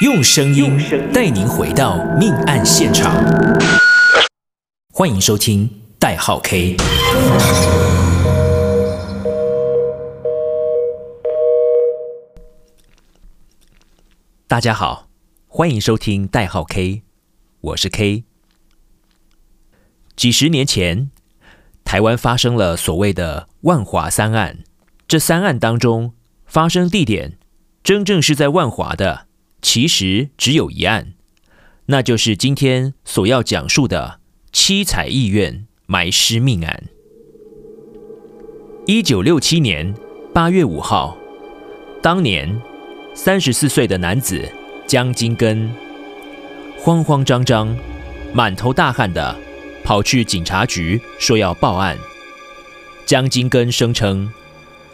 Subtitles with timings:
[0.00, 0.76] 用声音
[1.12, 3.24] 带您回到命案现场。
[4.92, 5.70] 欢迎收听
[6.00, 6.76] 代号 K。
[14.48, 15.06] 大家好，
[15.46, 17.02] 欢迎收听代号 K，
[17.60, 18.24] 我是 K。
[20.16, 21.12] 几十年前，
[21.84, 24.64] 台湾发生了所谓的万华三案。
[25.06, 26.14] 这三案当中，
[26.46, 27.38] 发生地点
[27.84, 29.23] 真正是在万华的，
[29.64, 31.14] 其实只有一案，
[31.86, 34.20] 那就是今天所要讲述的
[34.52, 36.84] 七彩医院埋尸命案。
[38.86, 39.94] 一九六七年
[40.34, 41.16] 八月五号，
[42.02, 42.60] 当年
[43.14, 44.46] 三十四岁的男子
[44.86, 45.74] 江金根，
[46.78, 47.74] 慌慌张张、
[48.34, 49.34] 满头大汗的
[49.82, 51.96] 跑去警察局说要报案。
[53.06, 54.30] 江金根声称，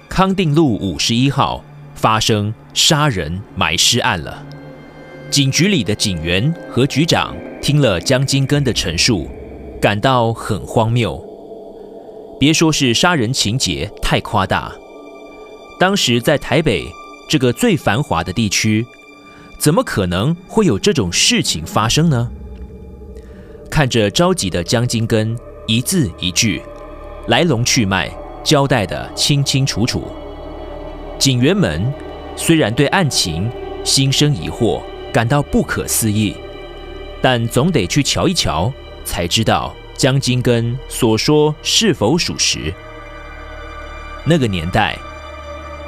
[0.08, 1.64] 康定路五十一号
[1.96, 4.46] 发生杀人埋尸案了。
[5.30, 9.30] 警局里的警员和局长听了江金根的陈述，
[9.80, 11.24] 感到很荒谬。
[12.40, 14.72] 别说是杀人情节太夸大，
[15.78, 16.84] 当时在台北
[17.28, 18.84] 这个最繁华的地区，
[19.56, 22.28] 怎么可能会有这种事情发生呢？
[23.70, 26.60] 看着着急的江金根，一字一句，
[27.28, 28.10] 来龙去脉
[28.42, 30.08] 交代的清清楚楚。
[31.20, 31.80] 警员们
[32.34, 33.48] 虽然对案情
[33.84, 34.80] 心生疑惑。
[35.12, 36.34] 感到不可思议，
[37.20, 38.72] 但总得去瞧一瞧，
[39.04, 42.72] 才知道江金根所说是否属实。
[44.24, 44.96] 那个年代，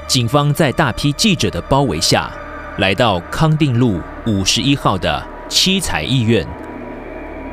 [0.06, 2.32] 警方在大批记者的包围下，
[2.78, 6.46] 来到康定路五十一号的七彩医院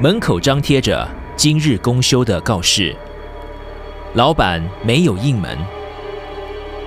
[0.01, 2.95] 门口，张贴着“今日公休”的告示。
[4.15, 5.57] 老板没有应门。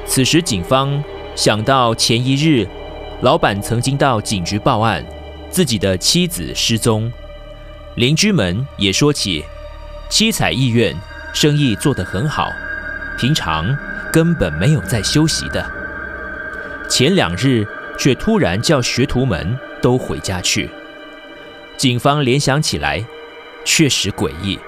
[0.04, 1.02] 此时，警方
[1.36, 2.66] 想到前一日。
[3.22, 5.04] 老板曾经到警局报案，
[5.48, 7.10] 自己的妻子失踪。
[7.94, 9.44] 邻居们也说起，
[10.10, 10.92] 七彩医院
[11.32, 12.48] 生意做得很好，
[13.16, 13.64] 平常
[14.12, 15.64] 根本没有在休息的。
[16.88, 17.64] 前两日
[17.96, 20.68] 却突然叫学徒们都回家去。
[21.76, 23.04] 警方联想起来，
[23.64, 24.58] 确实诡异，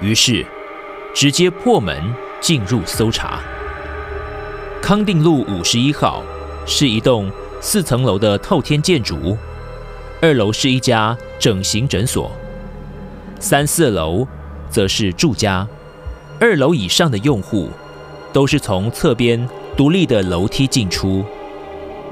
[0.00, 0.46] 于是
[1.12, 2.00] 直接破门
[2.40, 3.40] 进入搜查。
[4.80, 6.22] 康定路五十一号
[6.64, 7.28] 是一栋。
[7.62, 9.36] 四层楼的透天建筑，
[10.22, 12.32] 二楼是一家整形诊所，
[13.38, 14.26] 三四楼
[14.70, 15.66] 则是住家。
[16.40, 17.68] 二楼以上的用户
[18.32, 21.22] 都是从侧边独立的楼梯进出。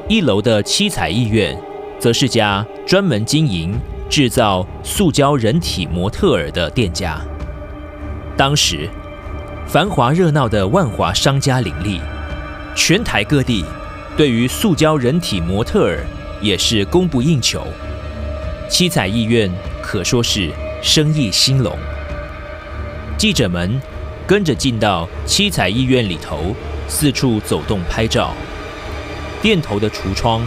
[0.06, 1.58] 一楼的七彩医院，
[1.98, 3.74] 则是家专门经营
[4.10, 7.18] 制造塑胶人体模特儿的店家。
[8.36, 8.86] 当时，
[9.66, 11.98] 繁华热闹的万华商家林立，
[12.76, 13.64] 全台各地。
[14.18, 16.04] 对于塑胶人体模特儿
[16.42, 17.64] 也是供不应求，
[18.68, 19.48] 七彩艺院
[19.80, 20.50] 可说是
[20.82, 21.78] 生意兴隆。
[23.16, 23.80] 记者们
[24.26, 26.52] 跟着进到七彩艺院里头，
[26.88, 28.34] 四处走动拍照。
[29.40, 30.44] 店头的橱窗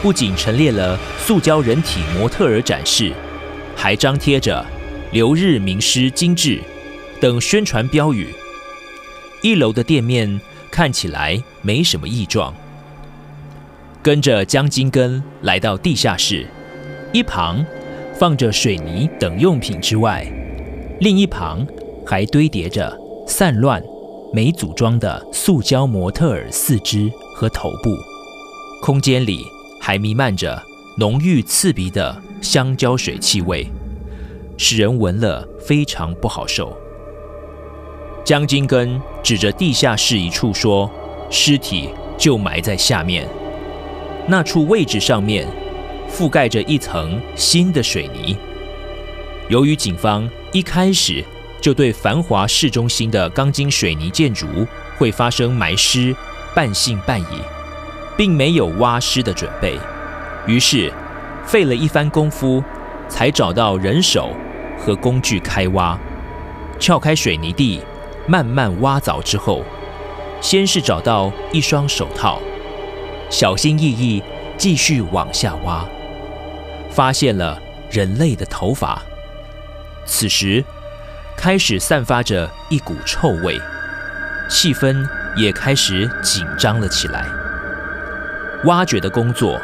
[0.00, 3.12] 不仅陈列了塑胶人体模特儿展示，
[3.74, 4.64] 还张贴着
[5.10, 6.62] “留日名师精致”
[7.20, 8.28] 等宣传标语。
[9.42, 10.40] 一楼的店面
[10.70, 12.54] 看起来没什么异状。
[14.00, 16.46] 跟着江金根来到地下室，
[17.12, 17.64] 一旁
[18.14, 20.24] 放着水泥等用品之外，
[21.00, 21.66] 另一旁
[22.06, 23.82] 还堆叠着散乱、
[24.32, 27.90] 没组装的塑胶模特儿四肢和头部。
[28.80, 29.44] 空间里
[29.80, 30.62] 还弥漫着
[30.96, 33.66] 浓郁刺鼻的香蕉水气味，
[34.56, 36.74] 使人闻了非常不好受。
[38.24, 40.88] 江金根指着地下室一处说
[41.30, 43.28] ：“尸体就埋在下面。”
[44.30, 45.48] 那处位置上面
[46.06, 48.36] 覆盖着一层新的水泥。
[49.48, 51.24] 由于警方一开始
[51.62, 54.46] 就对繁华市中心的钢筋水泥建筑
[54.98, 56.14] 会发生埋尸
[56.54, 57.40] 半信半疑，
[58.18, 59.78] 并没有挖尸的准备，
[60.46, 60.92] 于是
[61.46, 62.62] 费了一番功夫，
[63.08, 64.34] 才找到人手
[64.78, 65.98] 和工具开挖。
[66.78, 67.80] 撬开水泥地，
[68.26, 69.64] 慢慢挖凿之后，
[70.42, 72.40] 先是找到一双手套。
[73.30, 74.22] 小心翼翼
[74.56, 75.86] 继续往下挖，
[76.90, 77.60] 发现了
[77.90, 79.00] 人类的头发。
[80.04, 80.64] 此时
[81.36, 83.60] 开始散发着一股臭味，
[84.48, 87.26] 气氛也开始紧张了起来。
[88.64, 89.60] 挖掘的工作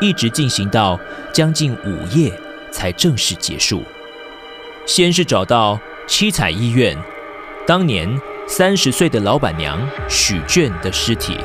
[0.00, 0.98] 一直进行到
[1.32, 2.32] 将近午夜
[2.72, 3.84] 才正式结束。
[4.86, 5.78] 先是找到
[6.08, 6.96] 七彩医院
[7.64, 9.78] 当年三十岁的老板娘
[10.08, 11.38] 许娟的尸体。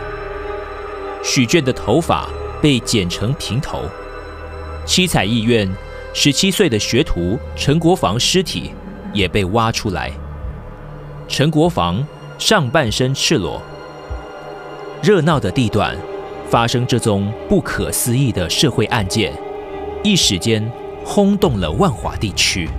[1.23, 2.27] 许娟的头发
[2.61, 3.83] 被剪成平头，
[4.85, 5.69] 七彩艺苑
[6.13, 8.71] 十七岁的学徒陈国防尸体
[9.13, 10.11] 也被挖出来。
[11.27, 12.05] 陈国防
[12.37, 13.61] 上半身赤裸，
[15.03, 15.95] 热闹的地段
[16.49, 19.33] 发生这宗不可思议的社会案件，
[20.03, 20.71] 一时间
[21.03, 22.69] 轰动了万华地区。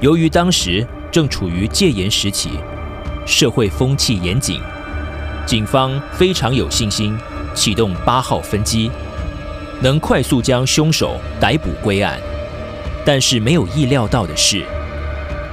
[0.00, 2.50] 由于当时正处于戒严时期，
[3.26, 4.60] 社会风气严谨，
[5.46, 7.16] 警方非常有信心
[7.54, 8.90] 启动八号分机，
[9.80, 12.20] 能快速将凶手逮捕归案。
[13.04, 14.64] 但是没有意料到的是，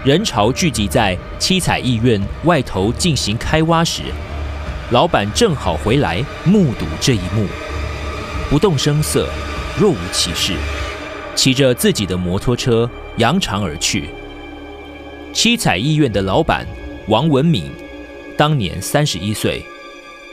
[0.04, 4.02] 人潮聚集在七彩医院外头进行开挖时，
[4.90, 7.46] 老板正好回来目睹这一幕，
[8.50, 9.30] 不动声色，
[9.80, 10.54] 若无其事，
[11.36, 14.10] 骑着自己的摩托车扬长而去。
[15.32, 16.66] 七彩医院的老板
[17.08, 17.70] 王文敏，
[18.36, 19.64] 当年三十一岁，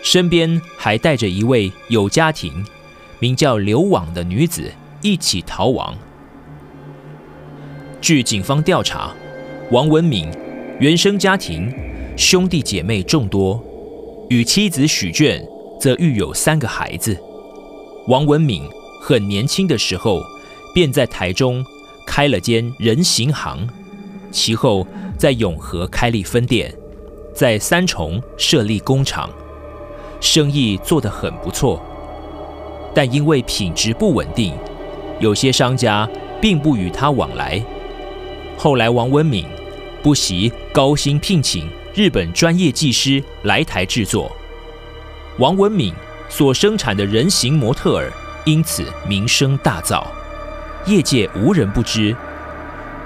[0.03, 2.65] 身边还带着一位有家庭、
[3.19, 4.71] 名叫刘网的女子
[5.03, 5.97] 一起逃亡。
[8.01, 9.15] 据警方调查，
[9.71, 10.29] 王文敏
[10.79, 11.73] 原生家庭
[12.17, 13.63] 兄弟姐妹众多，
[14.31, 15.47] 与妻子许娟
[15.79, 17.17] 则育有三个孩子。
[18.09, 18.65] 王文敏
[19.03, 20.23] 很年轻的时候
[20.75, 21.63] 便在台中
[22.07, 23.69] 开了间人行行。
[24.33, 24.87] 其后，
[25.19, 26.75] 在永和开立分店，
[27.35, 29.29] 在三重设立工厂，
[30.21, 31.83] 生意做得很不错。
[32.95, 34.55] 但因为品质不稳定，
[35.19, 36.09] 有些商家
[36.41, 37.63] 并不与他往来。
[38.57, 39.47] 后来，王文敏
[40.03, 44.31] 不惜高薪聘请日本专业技师来台制作，
[45.39, 45.95] 王文敏
[46.29, 48.13] 所生产的人形模特儿
[48.45, 50.05] 因此名声大噪，
[50.87, 52.15] 业界无人不知。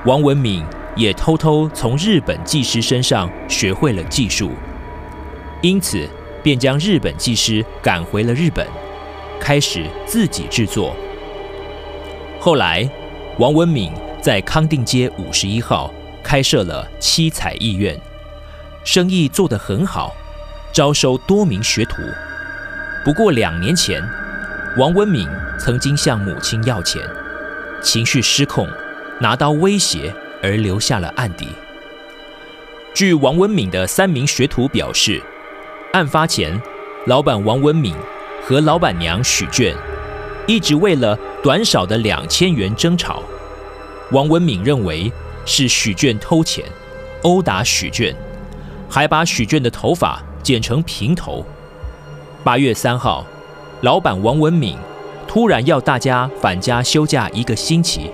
[0.05, 0.65] 王文敏。
[0.97, 4.53] 也偷偷从日本技师身上学会了技术，
[5.61, 6.09] 因此
[6.45, 8.65] 便将日本技师赶回了日本，
[9.41, 10.95] 开始自己制作。
[12.39, 12.89] 后来，
[13.39, 15.93] 王文敏在康定街五十一号
[16.23, 17.99] 开设了七彩艺苑，
[18.85, 20.15] 生意做得很好，
[20.73, 22.03] 招收多名学徒。
[23.05, 24.01] 不过两年前，
[24.77, 27.03] 王文敏曾经向母亲要钱，
[27.83, 28.69] 情绪失控，
[29.19, 30.15] 拿刀威胁。
[30.43, 31.49] 而留下了案底。
[32.93, 35.23] 据王文敏的三名学徒表示，
[35.95, 36.61] 案发前，
[37.07, 37.95] 老板王文敏
[38.43, 39.73] 和老板娘许娟
[40.45, 43.23] 一直为了短少的两千元争吵。
[44.11, 45.11] 王文敏认为
[45.47, 46.65] 是许娟偷钱，
[47.23, 48.13] 殴打许娟，
[48.91, 51.47] 还把许娟的头发剪成平头。
[52.43, 53.25] 八月三号，
[53.83, 54.77] 老板王文敏
[55.29, 58.11] 突然要大家返家休假一个星期。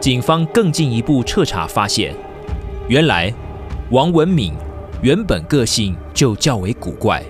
[0.00, 2.14] 警方更进一步彻查，发现，
[2.88, 3.30] 原来
[3.90, 4.54] 王文敏
[5.02, 7.24] 原本个性就较为古怪。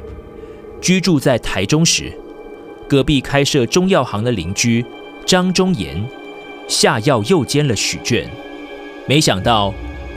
[0.83, 2.13] 居住在台中时，
[2.89, 4.85] 隔壁开设中药行的邻居
[5.25, 6.05] 张忠言
[6.67, 8.29] 下药诱奸了许娟。
[9.07, 9.73] 没想到，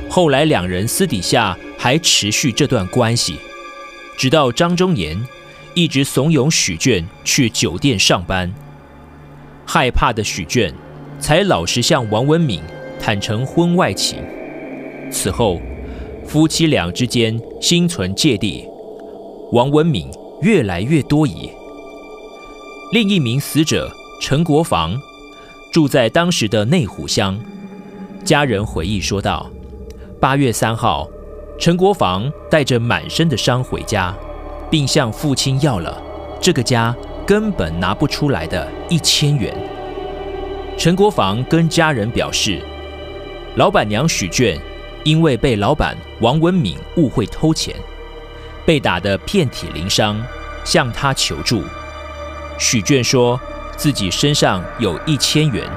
[0.09, 3.35] 后来两人私底下还持续这段关系，
[4.17, 5.23] 直到张忠言
[5.75, 8.51] 一直怂恿许娟去酒店上班，
[9.67, 10.73] 害怕的许娟。
[11.19, 12.59] 才老实向王文敏
[12.99, 14.17] 坦承婚外情。
[15.11, 15.61] 此后，
[16.25, 18.67] 夫妻俩之间心存芥蒂，
[19.51, 20.09] 王文敏
[20.41, 21.49] 越来越多疑。
[22.91, 24.99] 另一名死者陈国防
[25.71, 27.39] 住在当时的内湖乡，
[28.23, 29.49] 家人回忆说道
[30.19, 31.07] ：“八月三号，
[31.59, 34.15] 陈国防带着满身的伤回家，
[34.71, 36.01] 并向父亲要了
[36.41, 36.95] 这个家
[37.27, 39.53] 根本拿不出来的一千元。”
[40.77, 42.59] 陈国防跟家人表示，
[43.55, 44.59] 老板娘许娟
[45.03, 47.75] 因为被老板王文敏误会偷钱，
[48.65, 50.21] 被打得遍体鳞伤，
[50.63, 51.63] 向他求助。
[52.57, 53.39] 许娟说
[53.75, 55.67] 自己身上有一千元，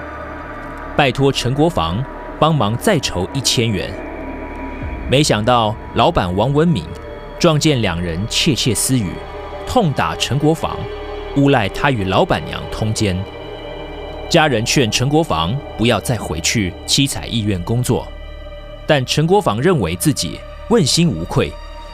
[0.97, 2.03] 拜托陈国防
[2.39, 3.91] 帮忙再筹一千元。
[5.11, 6.85] 没想到老板王文敏
[7.39, 9.13] 撞见两人窃窃私语，
[9.67, 10.77] 痛打陈国防，
[11.37, 13.17] 诬赖他与老板娘通奸。
[14.29, 18.07] 家人劝陈国防不要再回去七彩艺苑工作，
[18.87, 20.39] 但陈国防认为自己
[20.69, 21.53] 问心无愧，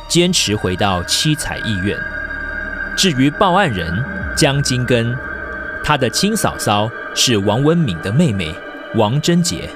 [0.09, 1.99] 坚持回到七彩医院。
[2.97, 3.91] 至于报案人
[4.37, 5.17] 江金根，
[5.83, 8.55] 他的亲嫂嫂是王文敏的妹妹
[8.95, 9.69] 王贞洁，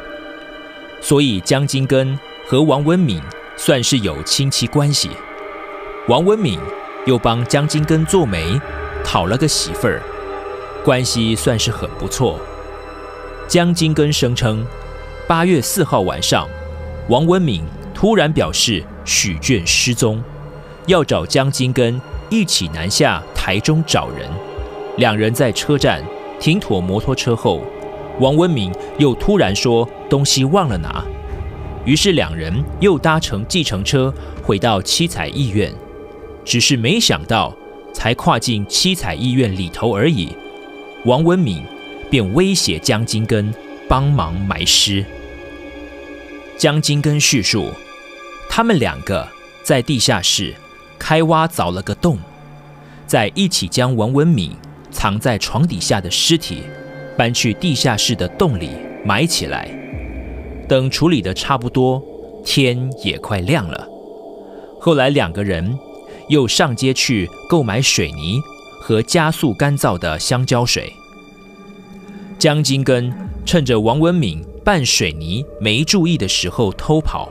[1.01, 3.23] 所以江金根和王文敏
[3.57, 5.11] 算是有亲戚关系。
[6.09, 6.61] 王文敏
[7.07, 8.61] 又帮江金根做媒，
[9.03, 10.03] 讨了个媳妇儿。
[10.85, 12.39] 关系算是很不错。
[13.49, 14.65] 江金根声称，
[15.27, 16.49] 八月四号晚上，
[17.09, 17.63] 王文敏
[17.95, 20.21] 突然表示许卷失踪，
[20.87, 24.29] 要找江金根一起南下台中找人。
[24.97, 26.03] 两人在车站
[26.41, 27.63] 停妥摩托车后，
[28.19, 31.05] 王文敏又突然说东西忘了拿，
[31.85, 35.73] 于是两人又搭乘计程车回到七彩医院。
[36.45, 37.55] 只是没想到，
[37.93, 40.35] 才跨进七彩医院里头而已，
[41.05, 41.63] 王文敏
[42.11, 43.55] 便威胁江金根
[43.89, 45.05] 帮忙埋尸。
[46.59, 47.71] 江金根叙述，
[48.49, 49.29] 他们两个
[49.63, 50.55] 在地下室
[50.99, 52.19] 开挖凿了个洞，
[53.07, 54.53] 再一起将王文敏
[54.91, 56.63] 藏在床底下的尸体
[57.15, 58.71] 搬去地下室的洞里
[59.05, 59.69] 埋起来。
[60.67, 62.03] 等处理得差不多，
[62.43, 63.87] 天也快亮了。
[64.81, 65.79] 后来两个人
[66.29, 68.41] 又上街去购买水泥
[68.81, 70.91] 和加速干燥的香蕉水。
[72.39, 73.13] 江金根
[73.45, 77.29] 趁着王文敏拌水泥没注意的时候偷跑。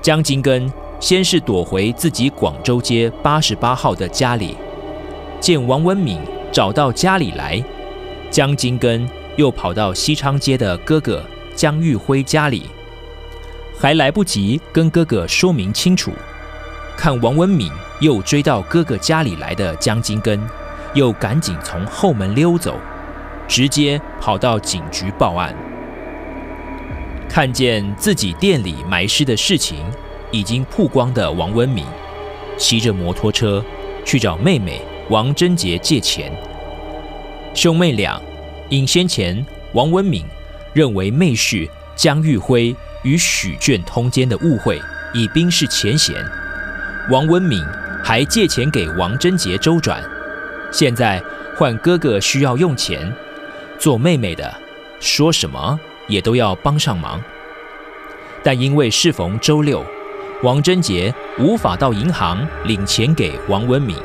[0.00, 4.56] 江金根先是躲回自己广州街八十八号的家里，
[5.40, 6.20] 见王文敏
[6.52, 7.60] 找到家里来，
[8.30, 11.20] 江金根又跑到西昌街的哥哥
[11.56, 12.62] 江玉辉家里，
[13.76, 16.12] 还来不及跟哥哥说明清楚，
[16.96, 20.40] 看王文敏又追到哥哥家里来的江金根，
[20.94, 22.76] 又赶紧从后门溜走，
[23.48, 25.52] 直接跑到警局报案。
[27.30, 29.86] 看见自己店里埋尸的事情
[30.32, 31.86] 已经曝光的王文敏，
[32.58, 33.64] 骑着摩托车
[34.04, 36.32] 去找妹妹王贞洁借钱。
[37.54, 38.20] 兄妹俩
[38.68, 40.24] 因先前王文敏
[40.72, 44.82] 认为妹婿江玉辉与许卷通奸的误会
[45.14, 46.16] 已冰释前嫌，
[47.12, 47.64] 王文敏
[48.02, 50.02] 还借钱给王贞洁周转，
[50.72, 51.22] 现在
[51.56, 53.14] 换哥哥需要用钱，
[53.78, 54.52] 做妹妹的
[54.98, 55.78] 说什么？
[56.10, 57.18] 也都要帮上忙。
[58.42, 59.82] 但因为适逢周六，
[60.42, 63.96] 王贞杰无法到银行领钱给王文敏，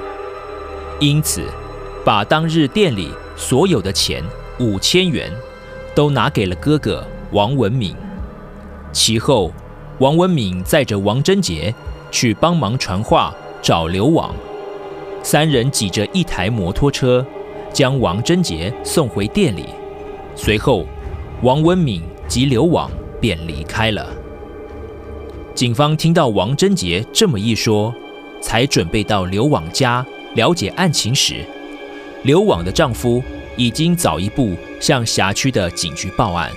[1.00, 1.44] 因此
[2.06, 4.24] 把当日店里所有的钱
[4.60, 5.32] 五千元
[5.94, 7.96] 都拿给了哥哥王文敏。
[8.92, 9.52] 其后，
[10.00, 11.74] 王文敏载着王贞杰
[12.12, 14.36] 去帮忙传话找刘网，
[15.24, 17.26] 三人挤着一台摩托车
[17.74, 19.66] 将王贞杰送回店里。
[20.36, 20.86] 随后，
[21.42, 22.90] 王文敏及刘网
[23.20, 24.08] 便离开了。
[25.54, 27.94] 警方听到王贞杰这么一说，
[28.42, 31.46] 才准备到刘网家了解案情时，
[32.24, 33.22] 刘网的丈夫
[33.58, 36.50] 已经早一步向辖区的警局报案。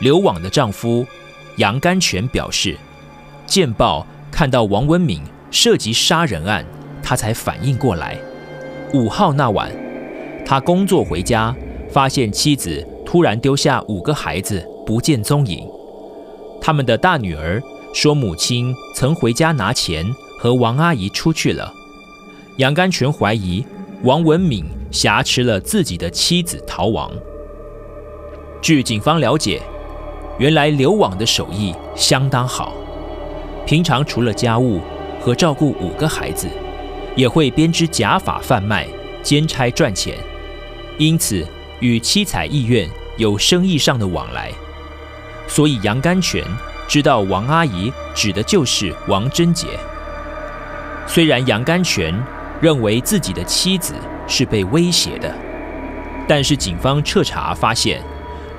[0.00, 1.06] 刘网的丈夫
[1.56, 2.76] 杨甘泉表示，
[3.46, 6.66] 见报看到王文敏涉及杀人案，
[7.02, 8.18] 他才反应过来。
[8.92, 9.70] 五号那晚，
[10.44, 11.54] 他工作回家，
[11.90, 15.66] 发现妻子突然丢下五个孩子不见踪影，
[16.60, 17.62] 他们的大女儿。
[17.94, 20.04] 说母亲曾回家拿钱，
[20.38, 21.72] 和王阿姨出去了。
[22.58, 23.64] 杨甘泉怀疑
[24.02, 27.10] 王文敏挟持了自己的妻子逃亡。
[28.60, 29.62] 据警方了解，
[30.38, 32.74] 原来刘网的手艺相当好，
[33.64, 34.80] 平常除了家务
[35.18, 36.46] 和照顾五个孩子，
[37.14, 38.86] 也会编织假发贩卖、
[39.22, 40.18] 兼差赚钱，
[40.98, 41.42] 因此
[41.80, 44.52] 与七彩医院有生意上的往来。
[45.46, 46.44] 所以杨甘泉。
[46.88, 49.66] 知道王阿姨指的就是王贞洁。
[51.04, 52.16] 虽然杨甘泉
[52.60, 53.92] 认为自己的妻子
[54.28, 55.34] 是被威胁的，
[56.28, 58.00] 但是警方彻查发现，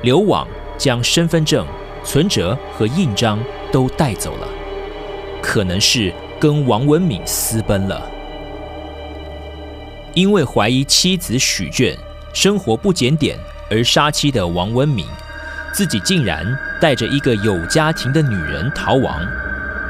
[0.02, 0.46] 刘网
[0.78, 1.66] 将身份证、
[2.04, 3.40] 存折和印章
[3.72, 4.48] 都带走了，
[5.42, 8.12] 可能是跟王文敏私奔了。
[10.14, 11.98] 因为怀疑妻子许卷
[12.40, 13.36] 生活不检点
[13.68, 15.08] 而杀妻的王文敏。
[15.74, 16.46] 自己竟然
[16.80, 19.20] 带着一个有家庭的女人逃亡，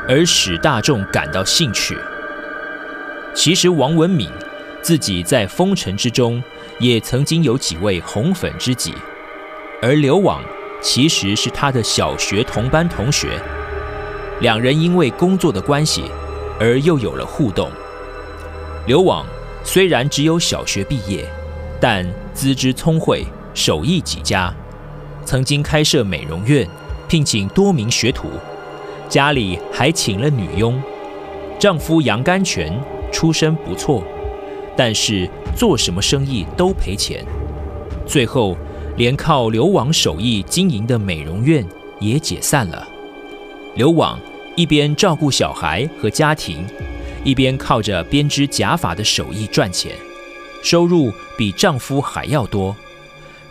[0.07, 1.97] 而使大众感到兴趣。
[3.35, 4.29] 其实王文敏
[4.81, 6.41] 自己在风尘之中
[6.79, 8.93] 也曾经有几位红粉知己，
[9.81, 10.41] 而刘网
[10.81, 13.27] 其实是他的小学同班同学，
[14.39, 16.05] 两人因为工作的关系
[16.61, 17.69] 而又有了互动。
[18.85, 19.25] 刘网
[19.65, 21.29] 虽然只有小学毕业，
[21.79, 24.53] 但资质聪慧，手艺极佳。
[25.25, 26.67] 曾经开设美容院，
[27.07, 28.29] 聘请多名学徒，
[29.09, 30.81] 家里还请了女佣。
[31.59, 32.71] 丈夫杨甘泉
[33.11, 34.03] 出身不错，
[34.75, 37.25] 但是做什么生意都赔钱，
[38.05, 38.55] 最后
[38.95, 41.65] 连靠刘网手艺经营的美容院
[41.99, 42.87] 也解散了。
[43.75, 44.19] 刘网
[44.55, 46.65] 一边照顾小孩和家庭，
[47.23, 49.91] 一边靠着编织假发的手艺赚钱，
[50.69, 52.75] 收入比丈夫还要多。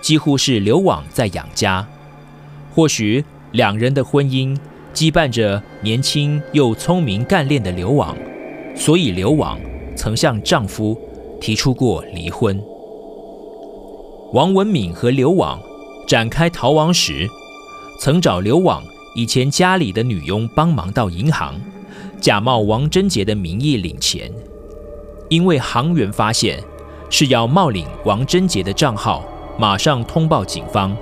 [0.02, 1.88] 几乎是刘网在养家，
[2.74, 4.54] 或许两人的婚姻
[4.92, 8.14] 羁绊着年轻又聪明干练的刘网，
[8.76, 9.58] 所以刘网
[9.96, 11.00] 曾向丈夫
[11.40, 12.62] 提出过离婚。
[14.34, 15.58] 王文敏和刘网
[16.06, 17.26] 展开逃亡时，
[17.98, 21.58] 曾找刘网以前家里的女佣帮忙到银行，
[22.20, 24.30] 假冒王贞杰的名义领钱。
[25.28, 26.62] 因为行员发现
[27.10, 29.24] 是要冒领王贞杰的账号，
[29.58, 30.96] 马上通报警方。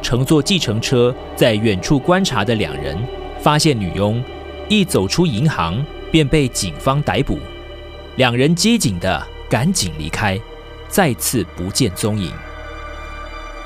[0.00, 2.96] 乘坐计程车在远处观察的两人，
[3.40, 4.22] 发现女佣
[4.68, 7.38] 一走出银行便被警方逮捕，
[8.16, 10.38] 两人机警的赶紧离开，
[10.88, 12.32] 再次不见踪影。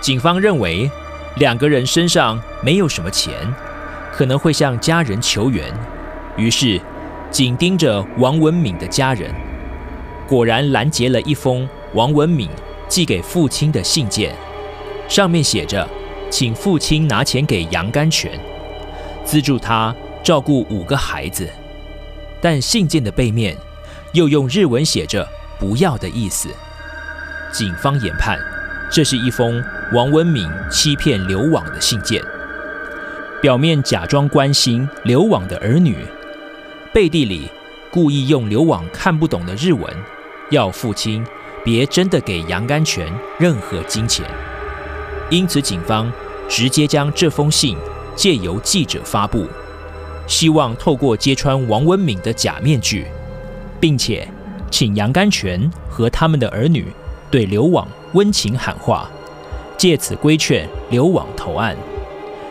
[0.00, 0.90] 警方认为
[1.36, 3.32] 两个人身上没有什么钱，
[4.10, 5.72] 可能会向家人求援，
[6.36, 6.80] 于是
[7.30, 9.30] 紧盯着王文敏的家人，
[10.32, 12.48] 果然拦截了一封王文敏
[12.88, 14.34] 寄给父亲的信件，
[15.06, 15.86] 上面写着
[16.30, 18.40] 请父亲拿钱给杨甘泉，
[19.26, 21.46] 资助他照顾五个孩子，
[22.40, 23.54] 但信件的背面
[24.14, 26.48] 又用日文写着不要的意思，
[27.52, 28.38] 警方研判
[28.90, 29.62] 这是一封。
[29.92, 32.22] 王文敏欺骗刘网的信件，
[33.42, 35.94] 表面假装关心刘网的儿女，
[36.90, 37.50] 背地里
[37.90, 39.94] 故意用刘网看不懂的日文，
[40.52, 41.26] 要父亲
[41.64, 44.24] 别真的给杨甘泉任何金钱。
[45.30, 46.12] 因此，警方
[46.48, 47.76] 直接将这封信
[48.14, 49.46] 借由记者发布，
[50.26, 53.06] 希望透过揭穿王文敏的假面具，
[53.80, 54.28] 并且
[54.70, 56.86] 请杨甘泉和他们的儿女
[57.30, 59.10] 对刘网温情喊话。
[59.78, 61.76] 借此规劝刘网投案，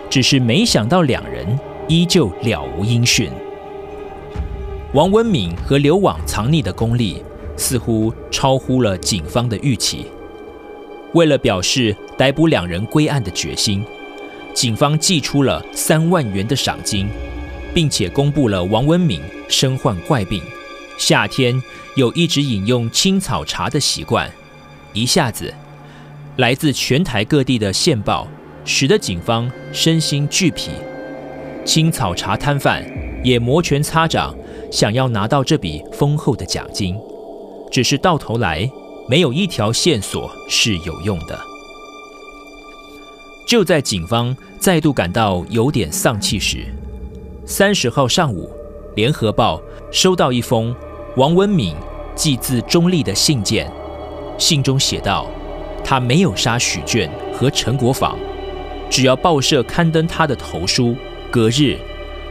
[0.10, 3.30] 只是没想到两人依旧了无音讯。
[4.94, 7.24] 王文敏和刘网藏匿的功力
[7.62, 10.08] 似乎超乎了警方的预期。
[11.14, 13.86] 为了表示逮捕两人归案的决心，
[14.56, 17.08] 警方寄出了三万元的赏金，
[17.74, 20.42] 并且公布了王文敏身患怪病，
[20.98, 21.62] 夏天
[21.96, 24.30] 有一直饮用青草茶的习惯，
[24.94, 25.54] 一下子。
[26.38, 28.28] 来自全台各地的线报，
[28.66, 30.72] 使得警方身心俱疲。
[31.64, 32.84] 青草茶摊贩
[33.24, 34.34] 也摩拳擦掌，
[34.72, 36.98] 想要拿到这笔丰厚的奖金，
[37.72, 38.70] 只是到头来
[39.08, 41.40] 没有一条线索是有用的。
[43.46, 46.66] 就在警方再度感到有点丧气时，
[47.46, 48.50] 三十号上午，
[48.96, 49.58] 《联合报》
[49.92, 50.76] 收到一封
[51.16, 51.76] 王文敏
[52.16, 53.72] 寄自中立的信件，
[54.38, 55.26] 信中写道。
[55.84, 58.18] 他没有杀许卷和陈国防，
[58.90, 60.96] 只要报社刊登他的投书，
[61.30, 61.78] 隔日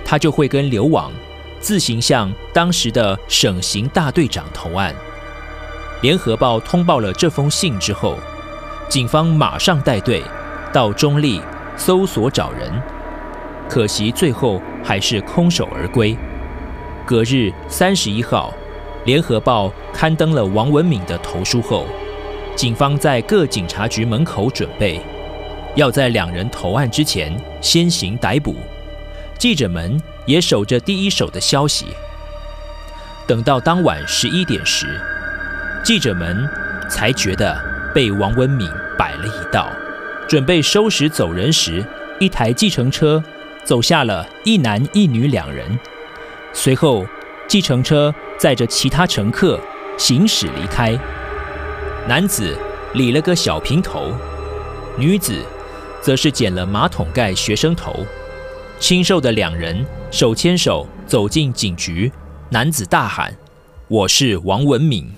[0.05, 1.12] 他就会跟刘网
[1.61, 4.94] 自行向当时的省刑大队长投案。
[6.02, 8.18] 联合报通报了这封信之后，
[8.88, 10.22] 警方马上带队
[10.72, 11.42] 到中坜
[11.76, 12.72] 搜索找人，
[13.68, 16.16] 可惜最后还是空手而归。
[17.04, 18.54] 隔日三十一号，
[19.04, 21.86] 联合报刊登了王文敏的投书后。
[22.56, 25.00] 警方在各警察局门口准备，
[25.76, 28.56] 要在两人投案之前先行逮捕。
[29.38, 31.86] 记者们也守着第一手的消息。
[33.26, 35.00] 等到当晚十一点时，
[35.82, 36.48] 记者们
[36.88, 37.58] 才觉得
[37.94, 39.70] 被王文敏摆了一道。
[40.28, 41.84] 准备收拾走人时，
[42.20, 43.22] 一台计程车
[43.64, 45.78] 走下了一男一女两人。
[46.52, 47.04] 随后，
[47.48, 49.58] 计程车载着其他乘客
[49.98, 50.96] 行驶离开。
[52.06, 52.56] 男子
[52.94, 54.12] 理了个小平头，
[54.96, 55.34] 女子
[56.00, 58.06] 则是剪了马桶盖学生头。
[58.78, 62.12] 清瘦的两人手牵手走进警局，
[62.50, 63.36] 男子大喊
[63.88, 65.10] ：“我是王文敏，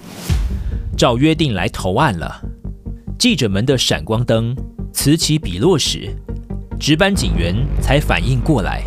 [1.03, 2.41] 照约定来投案了。”
[3.19, 4.55] 记者们的闪光灯
[4.93, 6.09] 此起彼落时，
[6.79, 8.85] 值班警员才反应过来，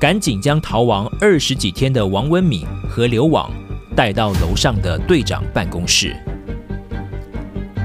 [0.00, 3.52] 赶紧将逃亡二十几天的王文敏和刘网
[3.94, 6.16] 带到楼上的队长办公室。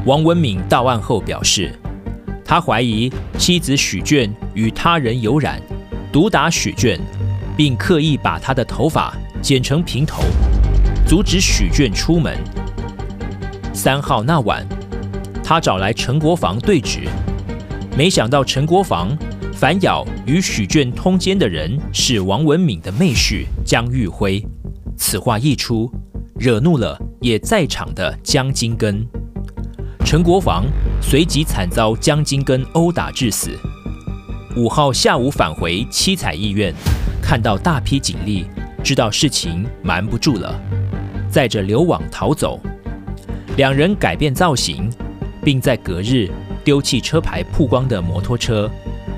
[0.05, 1.77] 王文敏到案后表示，
[2.45, 5.61] 他怀疑妻子许娟与他人有染，
[6.09, 6.97] 毒打许娟，
[7.57, 10.23] 并刻意把她的头发剪成平头，
[11.05, 12.41] 阻止许娟出门。
[13.73, 14.67] 三号那晚，
[15.43, 17.07] 他找来陈国防对质，
[17.97, 19.17] 没想到陈国防
[19.53, 24.45] 反咬与许卷通奸的人是王文敏的妹婿江玉辉。
[24.97, 25.89] 此话一出，
[26.37, 29.05] 惹怒了也在场的江金根。
[30.05, 30.65] 陈国防
[31.01, 33.57] 随即惨遭江金根殴打致死。
[34.57, 36.73] 五号下午返回七彩医院，
[37.21, 38.45] 看到大批警力，
[38.83, 40.53] 知道事情瞒不住了，
[41.29, 42.59] 载着刘网逃走。
[43.57, 44.89] 两人改变造型，
[45.43, 46.29] 并在隔日
[46.63, 48.69] 丢弃车牌曝光的摩托车，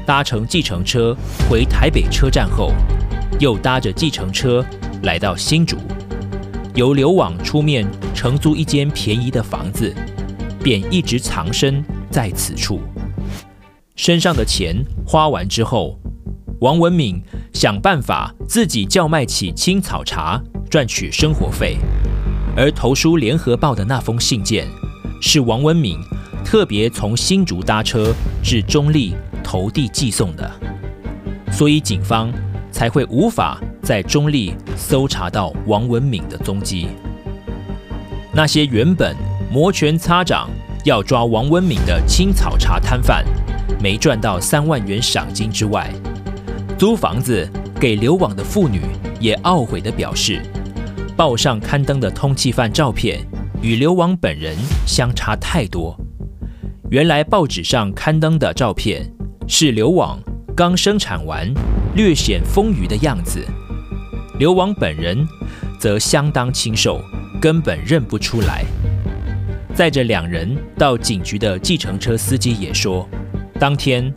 [0.06, 1.16] 搭乘计程车
[1.50, 2.72] 回台北车站后，
[3.40, 4.66] 又搭着计程车
[5.04, 5.78] 来到新竹，
[6.74, 9.94] 由刘网出面承租一间便宜的房子。
[10.64, 12.80] 便一直藏身在此处。
[13.98, 14.74] 身上的钱
[15.06, 16.00] 花完之后，
[16.62, 21.78] 王文敏想办法自己叫卖起青草茶，赚取生活费。
[22.56, 24.68] 而投书《联合报》的那封信件，
[25.20, 25.98] 是王文敏
[26.46, 28.14] 特别从新竹搭车
[28.44, 30.50] 至中坜投递寄送的，
[31.52, 32.32] 所以警方
[32.72, 36.88] 才会无法在中坜搜查到王文敏的踪迹。
[38.32, 39.16] 那些原本
[39.52, 40.48] 摩拳擦掌
[40.86, 43.26] 要抓王文敏的青草茶摊贩，
[43.82, 45.92] 没赚到三万元赏金之外，
[46.78, 48.82] 租房子给流亡的妇女
[49.20, 50.40] 也懊悔地表示。
[51.16, 53.20] 报上刊登的通缉犯照片
[53.62, 55.96] 与流亡本人相差太多。
[56.90, 59.08] 原来报纸上刊登的照片
[59.48, 60.20] 是流亡
[60.56, 61.54] 刚生产完、
[61.96, 63.46] 略显丰腴的样子，
[64.40, 65.28] 流亡本人
[65.80, 67.00] 则相当清瘦，
[67.40, 68.64] 根本认不出来。
[69.76, 73.08] 载着两人到警局的计程车司机也说，
[73.60, 74.12] 当天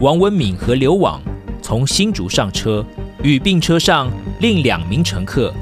[0.00, 1.20] 王文敏和流亡
[1.60, 2.84] 从新竹上车，
[3.22, 5.52] 与病车上另两名乘客。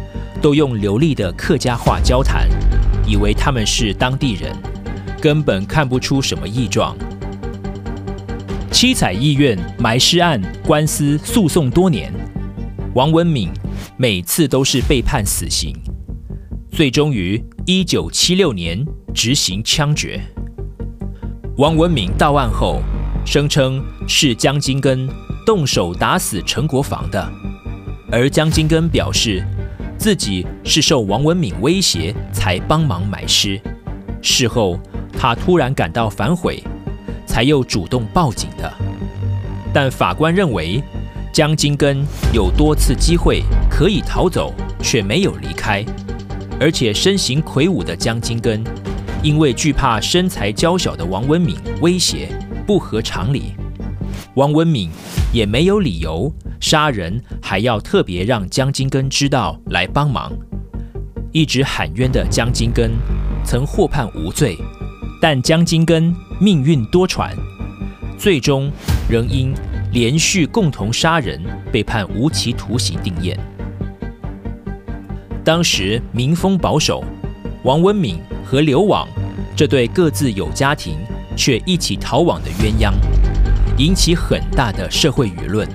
[0.40, 2.48] 都用流利的客家话交谈，
[3.06, 4.54] 以为他们是当地人，
[5.20, 6.96] 根本看不出什么异状。
[8.70, 12.12] 七彩医院埋尸案官司诉讼多年，
[12.94, 13.50] 王文敏
[13.96, 15.74] 每次都是被判死刑，
[16.70, 20.20] 最终于一九七六年执行枪决。
[21.56, 22.82] 王文敏到案后，
[23.24, 25.08] 声称是江金根
[25.46, 27.32] 动手打死陈国防的，
[28.12, 29.42] 而江金根表示。
[29.98, 33.60] 自己是受王文敏威胁才帮忙埋尸，
[34.22, 34.78] 事后
[35.12, 36.62] 他突然感到反悔，
[37.26, 38.72] 才又主动报警的。
[39.72, 40.82] 但法官认为
[41.32, 45.84] 江金根有多次机会可以逃走，却没有离开，
[46.60, 48.62] 而且身形魁梧的江金根
[49.22, 52.28] 因为惧怕身材娇小的王文敏威胁，
[52.66, 53.54] 不合常理。
[54.36, 54.90] 王文敏
[55.32, 56.30] 也没有理由。
[56.60, 60.30] 杀人还要特别让江金根知道来帮忙。
[61.32, 62.92] 一直喊冤的江金根
[63.44, 64.56] 曾获判无罪，
[65.22, 67.30] 但江金根命运多舛，
[68.18, 68.70] 最终
[69.08, 69.54] 仍因
[69.92, 73.34] 连续共同杀人被判无期徒刑定谳。
[75.42, 77.02] 当时民风保守，
[77.62, 79.08] 王文敏和刘网
[79.54, 80.98] 这对各自有家庭
[81.36, 82.92] 却一起逃亡的鸳鸯，
[83.78, 85.68] 引起很大的社会舆论。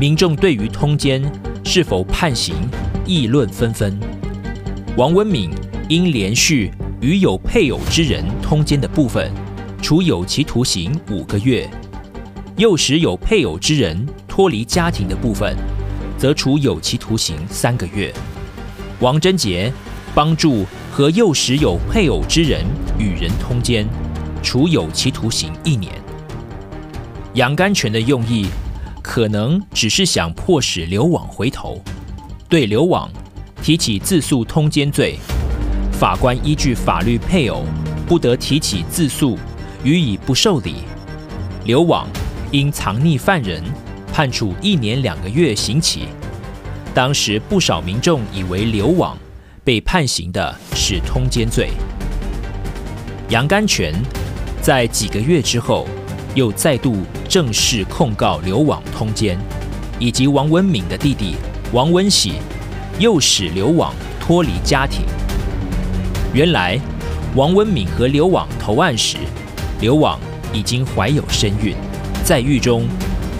[0.00, 1.22] 民众对于通奸
[1.62, 2.54] 是否判刑
[3.04, 3.98] 议论纷纷。
[4.96, 5.50] 王文敏
[5.88, 9.30] 因连续与有配偶之人通奸的部分，
[9.82, 11.68] 处有期徒刑五个月；
[12.56, 15.54] 诱使有配偶之人脱离家庭的部分，
[16.16, 18.12] 则处有期徒刑三个月。
[19.00, 19.70] 王贞杰
[20.14, 22.64] 帮助和诱使有配偶之人
[22.98, 23.86] 与人通奸，
[24.42, 25.92] 处有期徒刑一年。
[27.34, 28.46] 杨甘泉的用意。
[29.06, 31.78] 可能只是想迫使流亡回头，
[32.48, 33.06] 对流亡
[33.62, 35.18] 提起自诉通奸罪。
[35.92, 37.66] 法官依据法律配偶
[38.06, 39.38] 不得提起自诉，
[39.84, 40.76] 予以不受理。
[41.66, 42.08] 流亡
[42.50, 43.62] 因藏匿犯人，
[44.10, 46.08] 判处一年两个月刑期。
[46.94, 49.18] 当时不少民众以为流亡
[49.62, 51.68] 被判刑的是通奸罪。
[53.28, 53.92] 杨甘泉
[54.62, 55.86] 在几个月之后。
[56.34, 56.96] 又再度
[57.28, 59.38] 正式控告刘网通奸，
[60.00, 61.36] 以及王文敏的弟弟
[61.72, 62.34] 王文喜
[62.98, 65.04] 诱使刘网脱离家庭。
[66.32, 66.78] 原来，
[67.36, 69.16] 王文敏和刘网投案时，
[69.80, 70.18] 刘网
[70.52, 71.76] 已经怀有身孕，
[72.24, 72.84] 在狱中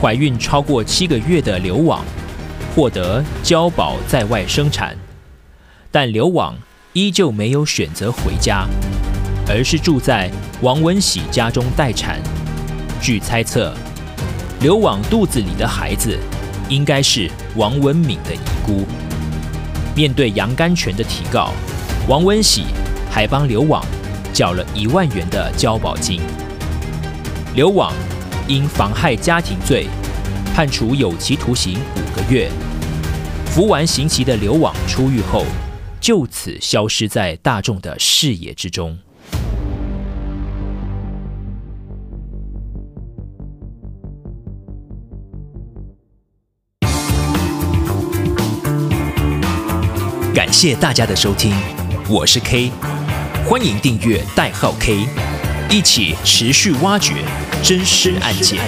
[0.01, 2.05] 怀孕超过七个月的刘网
[2.77, 4.97] 获得交保在外生产，
[5.91, 6.57] 但刘网
[6.93, 8.69] 依旧没有选择回家，
[9.49, 10.31] 而是住在
[10.63, 12.21] 王文喜家中待产。
[13.05, 13.71] 据猜测，
[14.63, 16.19] 流往肚子里的孩子
[16.71, 18.87] 应该是王文敏的遗孤。
[19.95, 21.53] 面对杨甘泉的提告，
[22.09, 22.65] 王文喜
[23.11, 23.85] 还帮流亡
[24.33, 26.19] 缴了一万元的交保金。
[27.55, 27.93] 刘网
[28.49, 29.87] 因妨害家庭罪，
[30.55, 32.51] 判处有期徒刑五个月。
[33.45, 35.45] 服完刑期的刘网出狱后，
[36.01, 38.97] 就此消失在大众的视野之中。
[50.35, 51.55] 感谢大家的收听，
[52.09, 52.69] 我是 K，
[53.47, 55.07] 欢迎订阅代号 K，
[55.71, 57.15] 一起持续挖掘
[57.63, 58.59] 真实案件。